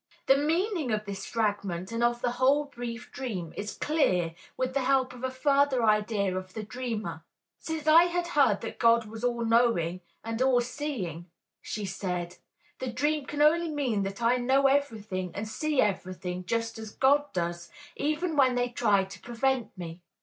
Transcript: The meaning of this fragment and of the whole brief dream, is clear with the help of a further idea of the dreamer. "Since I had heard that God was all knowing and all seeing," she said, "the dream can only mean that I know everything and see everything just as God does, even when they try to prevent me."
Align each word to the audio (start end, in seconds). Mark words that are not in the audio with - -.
The 0.25 0.35
meaning 0.35 0.89
of 0.91 1.05
this 1.05 1.27
fragment 1.27 1.91
and 1.91 2.03
of 2.03 2.23
the 2.23 2.31
whole 2.31 2.65
brief 2.65 3.11
dream, 3.11 3.53
is 3.55 3.77
clear 3.77 4.33
with 4.57 4.73
the 4.73 4.79
help 4.85 5.13
of 5.13 5.23
a 5.23 5.29
further 5.29 5.83
idea 5.83 6.35
of 6.35 6.55
the 6.55 6.63
dreamer. 6.63 7.23
"Since 7.59 7.85
I 7.85 8.05
had 8.05 8.29
heard 8.29 8.61
that 8.61 8.79
God 8.79 9.05
was 9.05 9.23
all 9.23 9.45
knowing 9.45 10.01
and 10.23 10.41
all 10.41 10.59
seeing," 10.59 11.27
she 11.61 11.85
said, 11.85 12.37
"the 12.79 12.91
dream 12.91 13.27
can 13.27 13.43
only 13.43 13.69
mean 13.69 14.01
that 14.01 14.23
I 14.23 14.37
know 14.37 14.65
everything 14.65 15.33
and 15.35 15.47
see 15.47 15.79
everything 15.79 16.45
just 16.45 16.79
as 16.79 16.89
God 16.95 17.31
does, 17.31 17.69
even 17.95 18.35
when 18.35 18.55
they 18.55 18.69
try 18.69 19.03
to 19.03 19.19
prevent 19.21 19.77
me." 19.77 20.01